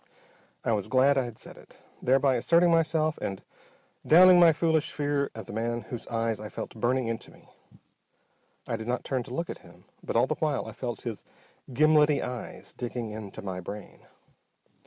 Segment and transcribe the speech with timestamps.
[0.65, 3.43] I was glad when I had said it, thereby asserting myself and
[4.03, 7.47] downing my foolish fear of the man whose eyes I felt burning into me.
[8.65, 11.23] I did not turn to look at him but all the while I felt his
[11.71, 14.07] gimlety eyes digging into my brain.